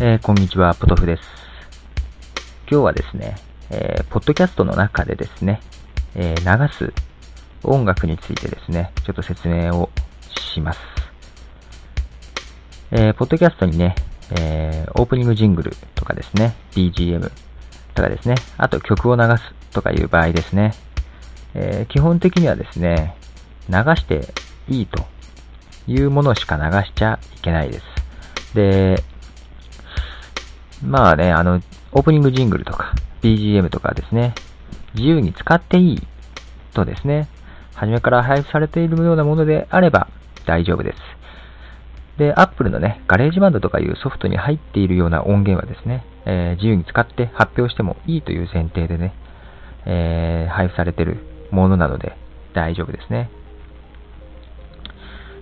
[0.00, 1.22] えー、こんにちは、ポトフです。
[2.70, 3.34] 今日はですね、
[3.68, 5.60] えー、ポッドキャストの中でですね、
[6.14, 6.92] えー、流す
[7.64, 9.90] 音楽についてですね、ちょっと説明を
[10.52, 10.78] します。
[12.92, 13.96] えー、ポッドキャストにね、
[14.38, 17.32] えー、オープニングジングルとかですね、BGM
[17.96, 20.74] とかですね、あと曲を流すとかいう場合ですね、
[21.54, 23.16] えー、基本的にはですね、
[23.68, 24.32] 流して
[24.68, 25.04] いいと
[25.88, 27.84] いうものしか流しちゃいけないです。
[28.54, 29.02] で、
[30.82, 31.60] まあね、あの、
[31.92, 34.34] オープニングジングルとか、BGM とかですね、
[34.94, 36.02] 自由に使っていい
[36.74, 37.28] とですね、
[37.74, 40.08] 初めから配布されているようなものであれば
[40.46, 40.98] 大丈夫です。
[42.18, 49.14] で、Apple のね、ガレージバンドとかいうソフトに入っているような音源はですね、えー、自由に使って発表してもいいという前提でね、
[49.86, 51.18] えー、配布されている
[51.50, 52.16] ものなので
[52.54, 53.30] 大丈夫ですね。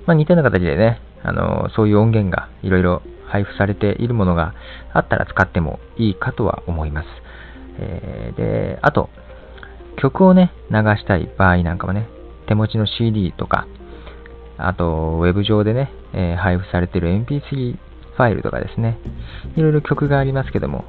[0.07, 3.03] まあ、似たような形でね、あのそういう音源がいろいろ
[3.37, 4.55] 配布されているものが
[4.95, 7.07] あったら使ってもいいかとは思います。
[7.79, 9.11] えー、で、あと、
[10.01, 12.09] 曲をね、流したい場合なんかはね、
[12.49, 13.67] 手持ちの CD とか、
[14.57, 17.77] あと、ウェブ上でね、えー、配布されている MP3
[18.17, 18.99] ファイルとかですね、
[19.57, 20.87] いろいろ曲がありますけども、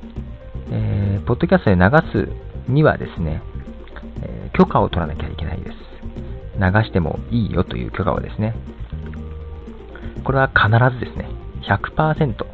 [0.72, 1.82] えー、ポッドキャストで流
[2.66, 3.42] すにはですね、
[4.22, 5.76] えー、許可を取らなきゃいけないです。
[6.59, 8.56] 流してもいいよという許可をですね。
[10.23, 10.67] これは必
[10.98, 11.37] ずですね、
[11.68, 12.48] 100%取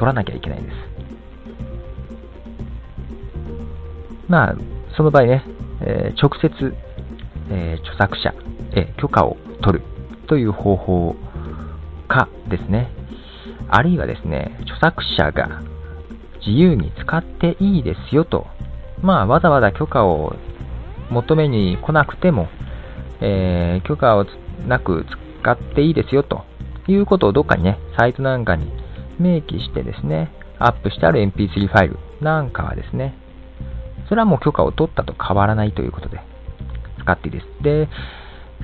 [0.00, 0.76] らなきゃいけないんです。
[4.28, 4.56] まあ、
[4.96, 5.44] その場合ね、
[5.82, 6.74] えー、直接、
[7.50, 8.34] えー、著作者、
[8.74, 9.84] え、許可を取る
[10.28, 11.16] という方法
[12.08, 12.90] かですね。
[13.68, 15.62] あるいはですね、著作者が
[16.46, 18.46] 自由に使っていいですよと、
[19.02, 20.34] まあ、わざわざ許可を
[21.10, 22.48] 求めに来なくても、
[23.20, 24.26] えー、許可を
[24.66, 25.04] なく
[25.42, 26.44] 使っていいですよと
[26.88, 28.70] いうことをどっかにね、サイトなんかに
[29.18, 33.14] 明記してですね、アップしてある MP3 ファイルなんかはですね、
[34.08, 36.20] それはもう許可を取ったと変わらないということで、
[37.00, 37.62] 使っていいです。
[37.62, 37.88] で、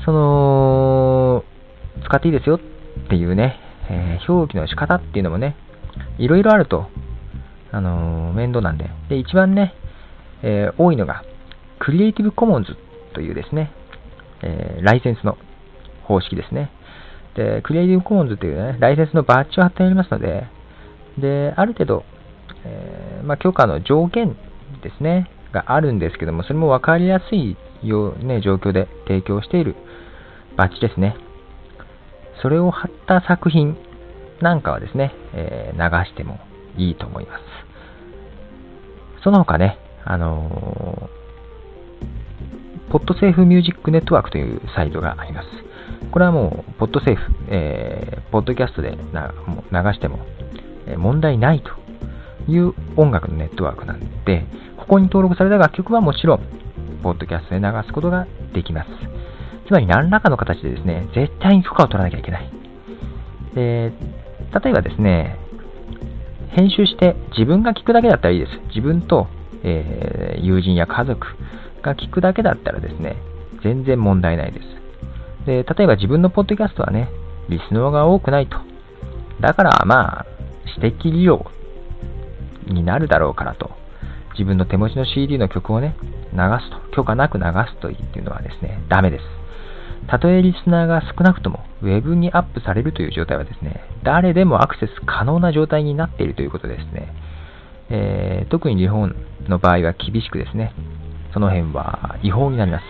[0.05, 1.45] その、
[2.05, 5.57] 使っていいですよっていうね、えー、表記の仕方っていうのもね、
[6.19, 6.89] いろいろあると、
[7.73, 8.91] あのー、面倒なんで。
[9.09, 9.75] で、一番ね、
[10.43, 11.23] えー、多いのが、
[11.79, 12.77] クリエイティブコモンズ
[13.15, 13.71] というですね、
[14.43, 15.39] えライセンスの
[16.05, 16.71] 方式ですね。
[17.37, 20.47] で、クリエイティブコモンズというね、ライセンスのバッジを貼ってありますので、
[21.19, 22.05] で、ある程度、
[22.65, 24.37] えー、まあ、許可の条件
[24.83, 29.77] ですね、があるんですけども、それも分かりやすいよう、ね、状況で提供している
[30.57, 31.17] バッジですね。
[32.43, 33.77] それを貼った作品
[34.41, 36.39] なんかはですね、えー、流しても
[36.77, 37.43] いいと思います。
[39.25, 41.26] その他ね、あのー、
[42.91, 45.49] ポッドセーフミュージックネットワークというサイトがあります。
[46.11, 49.35] これはもう、ポッドセーフ、えー、ポッドキャストでな
[49.73, 50.21] 流しても、
[50.97, 51.71] 問題ないと
[52.51, 54.47] いう音楽のネットワークなんで、
[54.77, 56.41] ここに登録された楽曲はもちろん、
[57.03, 58.91] ポッドキャストで流すことができます。
[59.67, 62.51] つまり何らかの形でですね、絶対に許可を取らなきゃいけない。
[63.55, 63.93] で、
[64.65, 65.39] 例えばですね、
[66.51, 68.53] 編集して自分が聞くだけだったらいいです。
[68.69, 69.27] 自分と、
[69.65, 71.27] えー、友人や家族
[71.87, 73.17] が聞くだけだったらですね、
[73.63, 75.47] 全然問題ないです。
[75.47, 77.09] で、例えば自分のポッドキャストはね、
[77.49, 78.59] リスナーが多くないと。
[79.41, 80.27] だからまあ、
[80.67, 81.47] 私的利用
[82.67, 83.71] になるだろうからと。
[84.33, 85.97] 自分の手持ちの CD の曲をね、
[86.33, 86.97] 流すと。
[86.97, 89.25] 許可なく流すというのはですね、ダメです。
[90.09, 97.13] たとえリスナーが少なくとも Web にアップされるという状態はですね、誰でもアクセス可能な状態になっているということですね。
[97.89, 99.15] えー、特に日本
[99.49, 100.73] の場合は厳しくですね、
[101.37, 102.83] その辺は違法になります。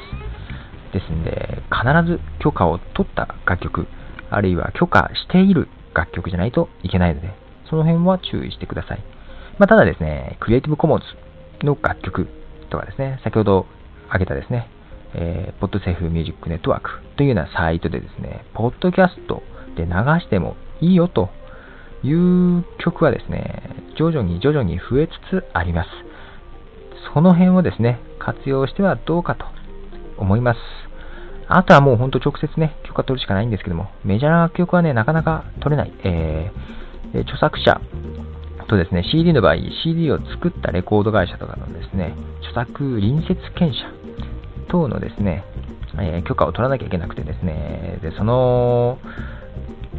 [0.93, 3.89] ですんで、必ず許可を取った楽曲、
[4.31, 7.35] あるいは許可している楽曲じゃないといけないので、
[7.69, 9.03] その辺は注意してください。
[9.59, 11.01] まあ、ただですね、クリエイティブコモン
[11.61, 12.29] ズの楽曲
[12.71, 13.67] とかですね、先ほど
[14.11, 14.71] 挙げたですね、
[15.15, 19.43] えー、ポッドセーフミュージックネットワークというようなサイトでですね、ポッドキャスト
[19.75, 21.31] で流してもいいよと
[22.05, 23.61] いう曲はですね、
[23.99, 26.06] 徐々に徐々に増えつつあります。
[27.13, 29.45] その辺をですね、活用してはどうかと
[30.19, 30.59] 思います。
[31.49, 35.93] あとはもうほんと直接ね、許可取るしかないんですけども、メジャーな楽曲はね、なかなか取れない。
[36.03, 37.81] えー、著作者
[38.69, 43.85] とですね、CD の場合、CD を作ったレコード会社とかのですね、著作隣接権者
[44.69, 45.45] 等のですね、
[45.99, 48.99] えー、許可を取らなきゃいけなくてですね、で、その、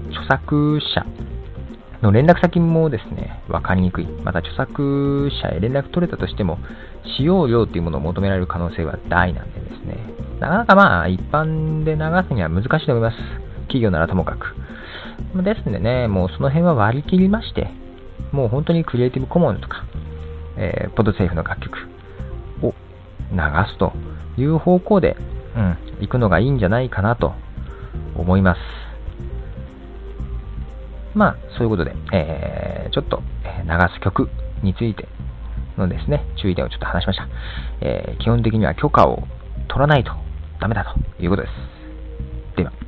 [0.09, 1.05] 著作者
[2.01, 4.07] の連絡先もですね、わかりにくい。
[4.23, 6.59] また著作者へ連絡取れたとしても、
[7.17, 9.97] 使用料というものを求められる可能性は大なんでですね、
[10.39, 13.17] なかなかまあ、一般で流すには難しいと思います。
[13.61, 14.55] 企業ならともかく。
[15.43, 17.69] ですんでね、もうその辺は割り切りまして、
[18.31, 19.83] もう本当にクリエイティブコモンズとか、
[20.57, 21.77] えー、ポッドセーフの楽曲
[22.61, 22.73] を
[23.31, 23.37] 流
[23.71, 23.93] すと
[24.37, 25.15] いう方向で、
[25.55, 27.33] うん、行くのがいいんじゃないかなと
[28.15, 28.59] 思います。
[31.17, 33.21] まあ、そういうことで、えー、ちょっと、
[33.65, 34.29] 流す曲
[34.61, 35.07] について
[35.77, 37.27] のですね、注意点をちょっと話しました。
[37.81, 39.27] えー、基本的には許可を
[39.67, 40.11] 取らないと
[40.61, 40.85] ダメだ
[41.17, 42.57] ということです。
[42.57, 42.86] では。